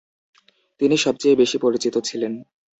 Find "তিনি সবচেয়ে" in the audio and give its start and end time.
0.81-1.39